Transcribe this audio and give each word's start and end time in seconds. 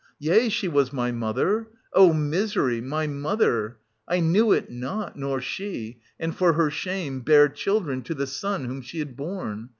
Yea, 0.17 0.49
she 0.49 0.67
was 0.67 0.91
my 0.91 1.11
mother,— 1.11 1.67
oh, 1.93 2.11
misery!— 2.11 2.81
my 2.95 3.05
mother,— 3.05 3.77
I 4.07 4.19
knew 4.19 4.51
it 4.51 4.71
not, 4.71 5.15
nor 5.15 5.39
she— 5.41 5.99
and, 6.19 6.35
for 6.35 6.53
her 6.53 6.71
shame, 6.71 7.19
bare 7.19 7.49
children 7.49 8.01
to 8.05 8.15
the 8.15 8.25
son' 8.25 8.65
whom 8.65 8.81
she 8.81 8.97
had 8.97 9.15
borne. 9.15 9.69